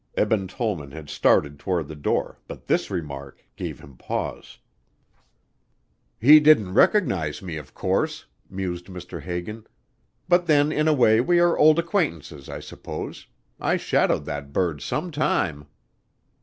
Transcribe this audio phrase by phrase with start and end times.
[0.17, 4.57] Eben Tollman had started toward the door, but this remark gave him pause.
[6.19, 9.21] "He didn't recognize me of course," mused Mr.
[9.21, 9.67] Hagan,
[10.27, 13.27] "but then in a way we are old acquaintances, I suppose
[13.59, 15.67] I shadowed that bird some time."